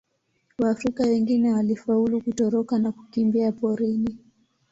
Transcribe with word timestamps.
Waafrika 0.59 1.03
wengine 1.03 1.53
walifaulu 1.53 2.21
kutoroka 2.23 2.79
na 2.79 2.91
kukimbia 2.91 3.51
porini. 3.51 4.17